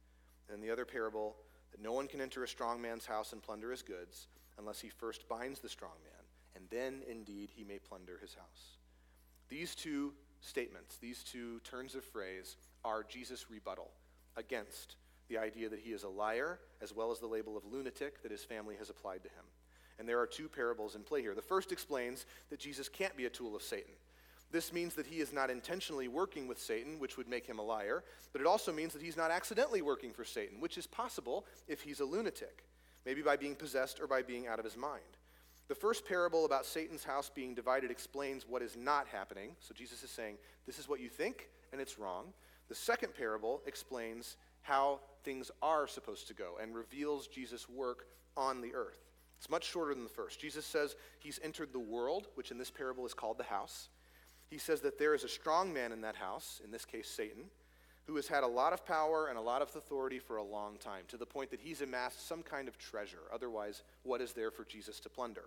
[0.51, 1.37] And the other parable,
[1.71, 4.89] that no one can enter a strong man's house and plunder his goods unless he
[4.89, 6.23] first binds the strong man,
[6.55, 8.77] and then indeed he may plunder his house.
[9.49, 13.91] These two statements, these two turns of phrase, are Jesus' rebuttal
[14.35, 14.95] against
[15.29, 18.31] the idea that he is a liar, as well as the label of lunatic that
[18.31, 19.45] his family has applied to him.
[19.99, 21.35] And there are two parables in play here.
[21.35, 23.93] The first explains that Jesus can't be a tool of Satan.
[24.51, 27.63] This means that he is not intentionally working with Satan, which would make him a
[27.63, 31.45] liar, but it also means that he's not accidentally working for Satan, which is possible
[31.67, 32.63] if he's a lunatic,
[33.05, 35.01] maybe by being possessed or by being out of his mind.
[35.69, 39.55] The first parable about Satan's house being divided explains what is not happening.
[39.59, 40.35] So Jesus is saying,
[40.67, 42.33] This is what you think, and it's wrong.
[42.69, 48.61] The second parable explains how things are supposed to go and reveals Jesus' work on
[48.61, 48.99] the earth.
[49.37, 50.39] It's much shorter than the first.
[50.39, 53.89] Jesus says he's entered the world, which in this parable is called the house.
[54.49, 57.45] He says that there is a strong man in that house, in this case, Satan,
[58.05, 60.77] who has had a lot of power and a lot of authority for a long
[60.77, 63.23] time, to the point that he's amassed some kind of treasure.
[63.33, 65.45] Otherwise, what is there for Jesus to plunder?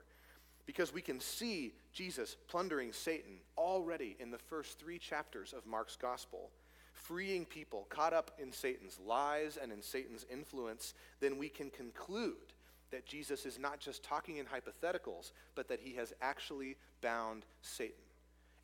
[0.67, 5.97] Because we can see Jesus plundering Satan already in the first three chapters of Mark's
[5.97, 6.51] gospel
[6.97, 12.53] freeing people caught up in Satan's lies and in Satan's influence, then we can conclude
[12.91, 17.95] that Jesus is not just talking in hypotheticals, but that he has actually bound Satan.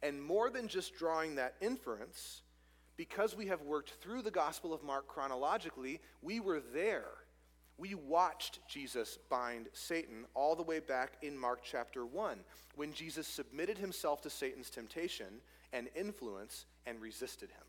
[0.03, 2.43] And more than just drawing that inference,
[2.97, 7.11] because we have worked through the Gospel of Mark chronologically, we were there.
[7.79, 12.39] We watched Jesus bind Satan all the way back in Mark chapter 1,
[12.77, 15.41] when Jesus submitted himself to Satan's temptation
[15.73, 17.65] and influence and resisted him.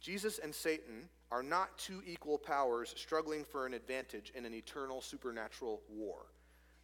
[0.00, 5.00] Jesus and Satan are not two equal powers struggling for an advantage in an eternal
[5.00, 6.26] supernatural war.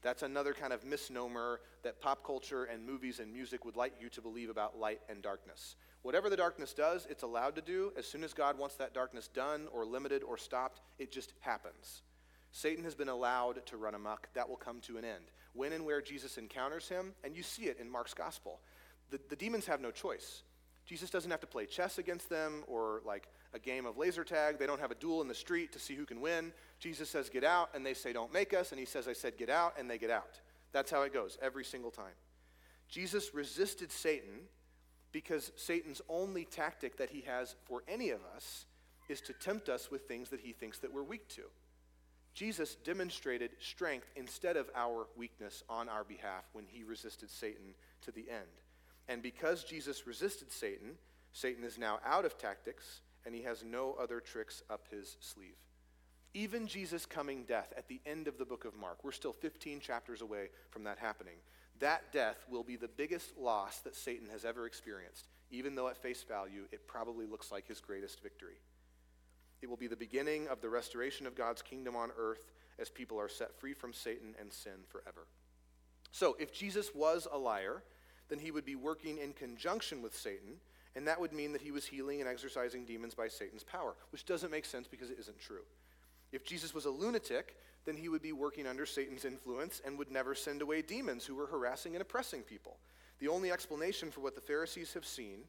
[0.03, 4.09] That's another kind of misnomer that pop culture and movies and music would like you
[4.11, 5.77] to believe about light and darkness.
[6.03, 7.93] Whatever the darkness does, it's allowed to do.
[7.97, 12.03] As soon as God wants that darkness done or limited or stopped, it just happens.
[12.51, 14.29] Satan has been allowed to run amok.
[14.35, 15.25] That will come to an end.
[15.55, 18.61] When and where Jesus encounters him, and you see it in Mark's gospel,
[19.11, 20.43] the, the demons have no choice.
[20.87, 24.59] Jesus doesn't have to play chess against them or like a game of laser tag.
[24.59, 26.53] They don't have a duel in the street to see who can win.
[26.81, 28.73] Jesus says, Get out, and they say, Don't make us.
[28.73, 30.41] And he says, I said, Get out, and they get out.
[30.73, 32.15] That's how it goes every single time.
[32.89, 34.49] Jesus resisted Satan
[35.13, 38.67] because Satan's only tactic that he has for any of us
[39.09, 41.43] is to tempt us with things that he thinks that we're weak to.
[42.35, 48.11] Jesus demonstrated strength instead of our weakness on our behalf when he resisted Satan to
[48.11, 48.49] the end.
[49.13, 50.93] And because Jesus resisted Satan,
[51.35, 55.59] Satan is now out of tactics and he has no other tricks up his sleeve.
[56.33, 59.81] Even Jesus' coming death at the end of the book of Mark, we're still 15
[59.81, 61.35] chapters away from that happening.
[61.79, 65.99] That death will be the biggest loss that Satan has ever experienced, even though at
[65.99, 68.63] face value it probably looks like his greatest victory.
[69.61, 73.21] It will be the beginning of the restoration of God's kingdom on earth as people
[73.21, 75.27] are set free from Satan and sin forever.
[76.13, 77.83] So, if Jesus was a liar,
[78.33, 80.55] then he would be working in conjunction with Satan,
[80.97, 84.25] and that would mean that he was healing and exorcising demons by Satan's power, which
[84.25, 85.65] doesn't make sense because it isn't true.
[86.33, 90.11] If Jesus was a lunatic, then he would be working under Satan's influence and would
[90.11, 92.79] never send away demons who were harassing and oppressing people.
[93.19, 95.41] The only explanation for what the Pharisees have seen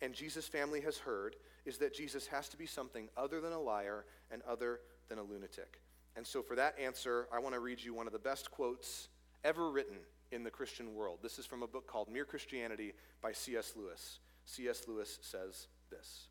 [0.00, 1.34] and Jesus' family has heard
[1.66, 5.24] is that Jesus has to be something other than a liar and other than a
[5.24, 5.80] lunatic.
[6.14, 9.08] And so, for that answer, I want to read you one of the best quotes
[9.42, 9.96] ever written
[10.32, 11.18] in the Christian world.
[11.22, 13.74] This is from a book called Mere Christianity by C.S.
[13.76, 14.20] Lewis.
[14.44, 14.84] C.S.
[14.88, 16.28] Lewis says this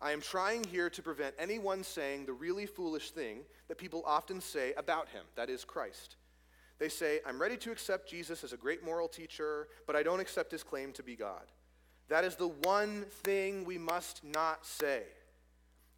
[0.00, 4.40] I am trying here to prevent anyone saying the really foolish thing that people often
[4.40, 6.16] say about him, that is, Christ.
[6.78, 10.20] They say, I'm ready to accept Jesus as a great moral teacher, but I don't
[10.20, 11.42] accept his claim to be God.
[12.08, 15.02] That is the one thing we must not say.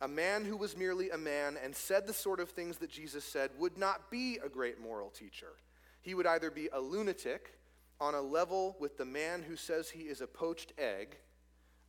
[0.01, 3.23] A man who was merely a man and said the sort of things that Jesus
[3.23, 5.53] said would not be a great moral teacher.
[6.01, 7.55] He would either be a lunatic
[8.01, 11.17] on a level with the man who says he is a poached egg,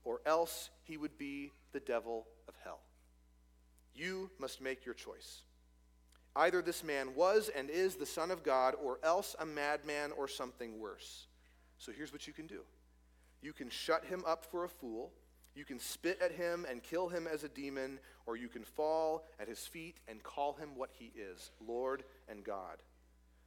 [0.04, 2.80] or else he would be the devil of hell.
[3.95, 5.43] You must make your choice.
[6.36, 10.28] Either this man was and is the Son of God, or else a madman or
[10.28, 11.28] something worse.
[11.78, 12.62] So here's what you can do
[13.41, 15.12] you can shut him up for a fool,
[15.56, 19.26] you can spit at him and kill him as a demon, or you can fall
[19.39, 22.78] at his feet and call him what he is Lord and God.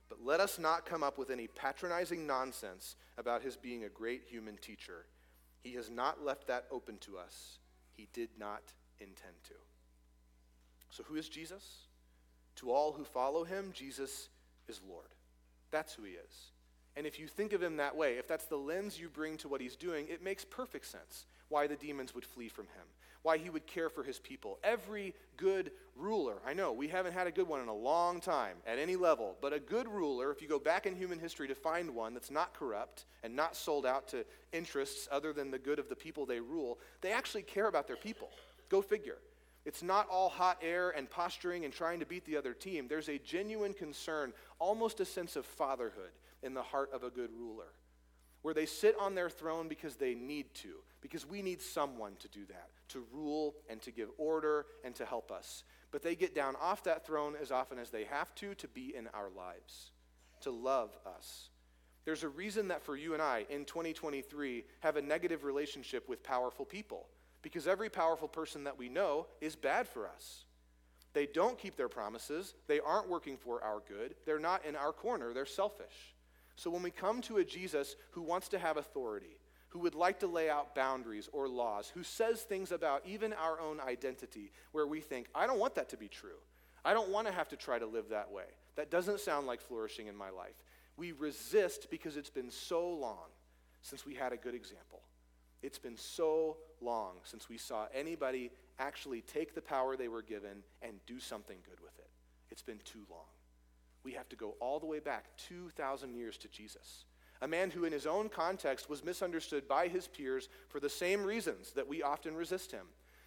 [0.09, 4.23] But let us not come up with any patronizing nonsense about his being a great
[4.29, 5.07] human teacher.
[5.63, 7.59] He has not left that open to us.
[7.93, 8.63] He did not
[9.01, 9.55] intend to.
[10.91, 11.89] So, who is Jesus?
[12.57, 14.29] To all who follow him, Jesus
[14.69, 15.09] is Lord.
[15.71, 16.53] That's who he is.
[16.97, 19.49] And if you think of him that way, if that's the lens you bring to
[19.49, 22.85] what he's doing, it makes perfect sense why the demons would flee from him,
[23.23, 24.59] why he would care for his people.
[24.63, 28.57] Every good ruler, I know we haven't had a good one in a long time
[28.67, 31.55] at any level, but a good ruler, if you go back in human history to
[31.55, 35.79] find one that's not corrupt and not sold out to interests other than the good
[35.79, 38.31] of the people they rule, they actually care about their people.
[38.69, 39.19] Go figure.
[39.65, 42.87] It's not all hot air and posturing and trying to beat the other team.
[42.87, 46.11] There's a genuine concern, almost a sense of fatherhood
[46.43, 47.73] in the heart of a good ruler,
[48.43, 50.75] where they sit on their throne because they need to,
[51.05, 55.05] because we need someone to do that, to rule and to give order and to
[55.05, 55.63] help us.
[55.91, 58.95] But they get down off that throne as often as they have to to be
[58.97, 59.91] in our lives,
[60.41, 61.51] to love us.
[62.07, 66.23] There's a reason that for you and I in 2023 have a negative relationship with
[66.23, 67.05] powerful people
[67.43, 70.47] because every powerful person that we know is bad for us.
[71.13, 72.55] They don't keep their promises.
[72.67, 74.15] They aren't working for our good.
[74.25, 75.35] They're not in our corner.
[75.35, 76.15] They're selfish.
[76.57, 79.37] So when we come to a Jesus who wants to have authority,
[79.75, 83.59] who would like to lay out boundaries or laws, who says things about even our
[83.61, 86.39] own identity where we think, I don't want that to be true.
[86.85, 88.45] I don't want to have to try to live that way.
[88.77, 90.55] That doesn't sound like flourishing in my life.
[90.97, 93.27] We resist because it's been so long
[93.83, 95.01] since we had a good example.
[95.61, 100.63] It's been so long since we saw anybody actually take the power they were given
[100.83, 102.11] and do something good with it.
[102.53, 103.27] It's been too long.
[104.05, 107.07] We have to go all the way back 2,000 years to Jesus,
[107.45, 111.23] a man who, in his own context, was misunderstood by his peers for the same
[111.23, 112.87] reasons that we often resist him.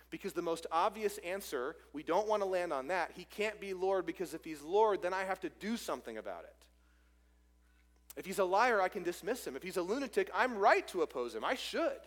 [0.10, 3.12] Because the most obvious answer, we don't want to land on that.
[3.14, 6.46] He can't be Lord because if he's Lord, then I have to do something about
[6.46, 6.56] it.
[8.18, 9.56] If he's a liar, I can dismiss him.
[9.56, 11.46] If he's a lunatic, I'm right to oppose him.
[11.46, 12.00] I should.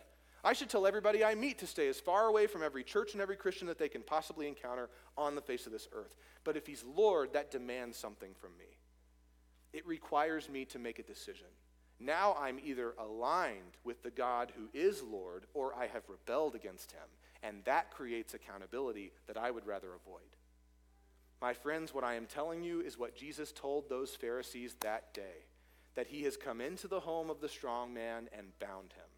[0.43, 3.21] I should tell everybody I meet to stay as far away from every church and
[3.21, 6.17] every Christian that they can possibly encounter on the face of this earth.
[6.43, 8.65] But if he's Lord, that demands something from me.
[9.71, 11.47] It requires me to make a decision.
[12.03, 16.91] Now I'm either aligned with the God who is Lord or I have rebelled against
[16.91, 17.07] him.
[17.43, 20.21] And that creates accountability that I would rather avoid.
[21.41, 25.45] My friends, what I am telling you is what Jesus told those Pharisees that day
[25.95, 29.11] that he has come into the home of the strong man and bound him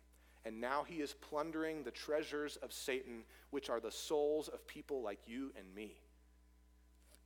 [0.45, 5.01] and now he is plundering the treasures of Satan, which are the souls of people
[5.01, 5.95] like you and me.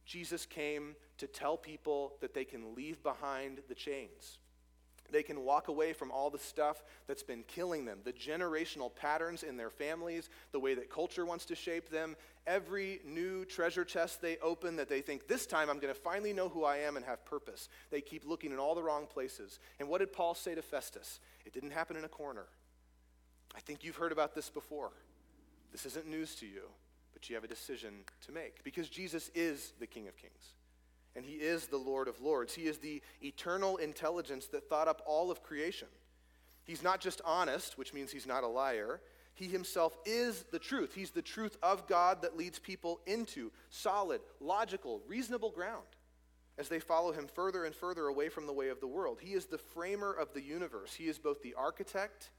[0.06, 4.38] Jesus came to tell people that they can leave behind the chains.
[5.12, 9.44] They can walk away from all the stuff that's been killing them, the generational patterns
[9.44, 14.22] in their families, the way that culture wants to shape them, every new treasure chest
[14.22, 16.96] they open that they think, this time I'm going to finally know who I am
[16.96, 17.70] and have purpose.
[17.90, 19.60] They keep looking in all the wrong places.
[19.80, 21.20] And what did Paul say to Festus?
[21.46, 22.46] It didn't happen in a corner.
[23.56, 24.92] I think you've heard about this before.
[25.72, 26.64] This isn't news to you,
[27.14, 27.94] but you have a decision
[28.26, 30.54] to make because Jesus is the King of Kings
[31.18, 32.54] and he is the Lord of Lords.
[32.54, 35.88] He is the eternal intelligence that thought up all of creation.
[36.64, 39.02] He's not just honest, which means he's not a liar.
[39.34, 40.94] He himself is the truth.
[40.94, 45.86] He's the truth of God that leads people into solid, logical, reasonable ground
[46.58, 49.20] as they follow him further and further away from the way of the world.
[49.22, 50.94] He is the framer of the universe.
[50.94, 52.32] He is both the architect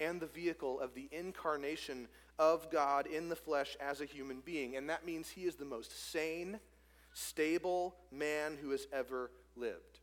[0.00, 2.08] and the vehicle of the incarnation
[2.38, 4.76] of God in the flesh as a human being.
[4.76, 6.58] And that means he is the most sane,
[7.14, 10.00] stable man who has ever lived.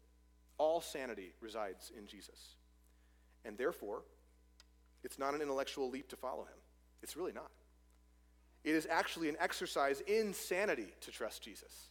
[0.57, 2.55] All sanity resides in Jesus.
[3.45, 4.03] And therefore,
[5.03, 6.57] it's not an intellectual leap to follow him.
[7.03, 7.51] It's really not.
[8.63, 11.89] It is actually an exercise in sanity to trust Jesus.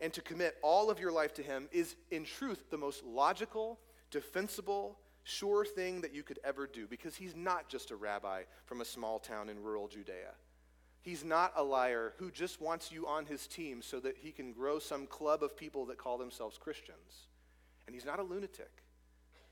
[0.00, 3.78] And to commit all of your life to him is, in truth, the most logical,
[4.10, 8.80] defensible, sure thing that you could ever do because he's not just a rabbi from
[8.80, 10.32] a small town in rural Judea.
[11.06, 14.52] He's not a liar who just wants you on his team so that he can
[14.52, 17.28] grow some club of people that call themselves Christians.
[17.86, 18.82] And he's not a lunatic.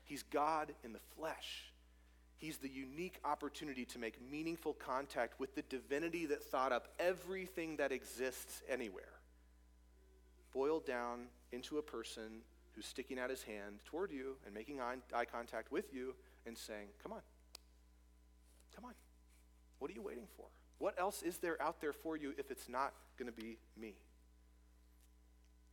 [0.03, 1.71] He's God in the flesh.
[2.35, 7.77] He's the unique opportunity to make meaningful contact with the divinity that thought up everything
[7.77, 9.13] that exists anywhere.
[10.53, 12.41] Boiled down into a person
[12.73, 16.87] who's sticking out his hand toward you and making eye contact with you and saying,
[17.01, 17.21] Come on.
[18.75, 18.93] Come on.
[19.79, 20.47] What are you waiting for?
[20.77, 23.95] What else is there out there for you if it's not going to be me?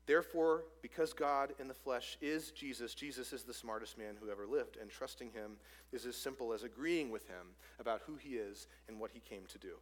[0.06, 4.46] Therefore, because God in the flesh is Jesus, Jesus is the smartest man who ever
[4.46, 5.52] lived, and trusting him
[5.92, 7.46] is as simple as agreeing with him
[7.78, 9.74] about who he is and what he came to do.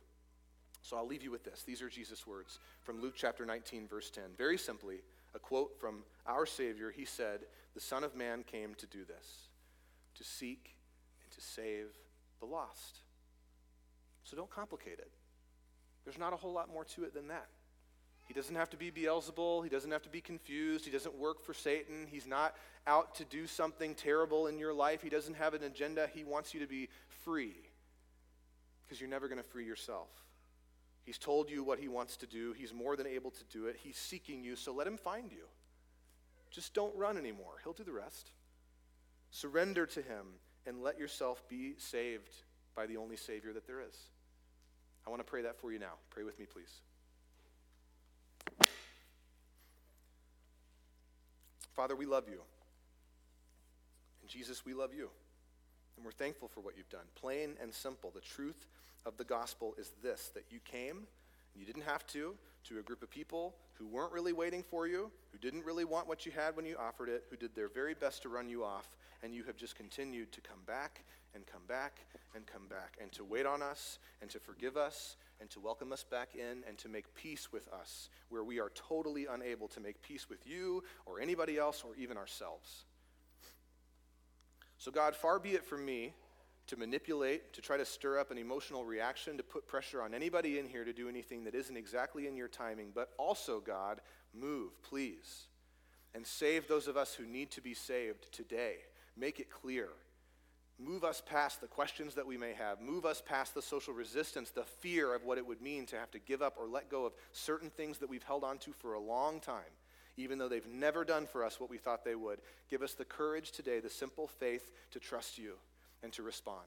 [0.83, 1.63] So I'll leave you with this.
[1.63, 4.25] These are Jesus' words from Luke chapter 19, verse 10.
[4.37, 5.01] Very simply,
[5.35, 6.91] a quote from our Savior.
[6.91, 7.41] He said,
[7.75, 9.49] The Son of Man came to do this,
[10.17, 10.77] to seek
[11.23, 11.87] and to save
[12.41, 13.01] the lost.
[14.31, 15.11] So don't complicate it.
[16.05, 17.49] There's not a whole lot more to it than that.
[18.29, 19.65] He doesn't have to be Beelzebul.
[19.65, 20.85] He doesn't have to be confused.
[20.85, 22.07] He doesn't work for Satan.
[22.09, 22.55] He's not
[22.87, 25.03] out to do something terrible in your life.
[25.03, 26.09] He doesn't have an agenda.
[26.15, 26.89] He wants you to be
[27.25, 27.57] free
[28.87, 30.09] because you're never going to free yourself.
[31.03, 32.53] He's told you what he wants to do.
[32.53, 33.77] He's more than able to do it.
[33.83, 35.49] He's seeking you, so let him find you.
[36.53, 37.55] Just don't run anymore.
[37.65, 38.31] He'll do the rest.
[39.33, 40.27] Surrender to him
[40.67, 42.31] and let yourself be saved
[42.77, 43.97] by the only Savior that there is.
[45.07, 45.95] I want to pray that for you now.
[46.11, 46.81] Pray with me, please.
[51.75, 52.41] Father, we love you.
[54.21, 55.09] And Jesus, we love you.
[55.97, 57.07] And we're thankful for what you've done.
[57.15, 58.11] Plain and simple.
[58.15, 58.67] The truth
[59.07, 61.07] of the gospel is this that you came,
[61.55, 62.35] you didn't have to,
[62.65, 66.07] to a group of people who weren't really waiting for you, who didn't really want
[66.07, 68.65] what you had when you offered it, who did their very best to run you
[68.65, 68.89] off,
[69.23, 71.03] and you have just continued to come back
[71.35, 72.01] and come back
[72.35, 75.93] and come back, and to wait on us, and to forgive us, and to welcome
[75.93, 79.81] us back in, and to make peace with us, where we are totally unable to
[79.81, 82.85] make peace with you or anybody else or even ourselves.
[84.79, 86.15] So, God, far be it from me
[86.71, 90.57] to manipulate, to try to stir up an emotional reaction, to put pressure on anybody
[90.57, 92.93] in here to do anything that isn't exactly in your timing.
[92.95, 94.01] But also, God,
[94.33, 95.49] move, please,
[96.15, 98.77] and save those of us who need to be saved today.
[99.17, 99.89] Make it clear.
[100.79, 102.81] Move us past the questions that we may have.
[102.81, 106.13] Move us past the social resistance, the fear of what it would mean to have
[106.13, 108.95] to give up or let go of certain things that we've held on to for
[108.95, 109.75] a long time
[110.17, 112.41] even though they've never done for us what we thought they would.
[112.69, 115.55] Give us the courage today, the simple faith to trust you
[116.03, 116.67] and to respond.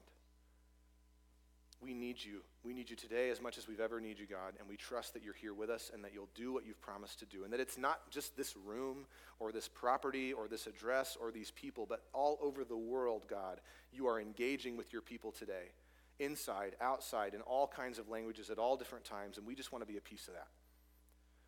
[1.80, 2.40] We need you.
[2.64, 5.12] We need you today as much as we've ever need you, God, and we trust
[5.12, 7.44] that you're here with us and that you'll do what you've promised to do.
[7.44, 9.04] And that it's not just this room
[9.38, 13.60] or this property or this address or these people, but all over the world, God,
[13.92, 15.72] you are engaging with your people today,
[16.18, 19.86] inside, outside, in all kinds of languages at all different times, and we just want
[19.86, 20.48] to be a piece of that.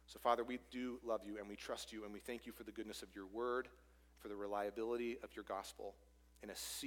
[0.07, 2.63] So, Father, we do love you and we trust you and we thank you for
[2.63, 3.69] the goodness of your word,
[4.19, 5.95] for the reliability of your gospel
[6.43, 6.85] in a sea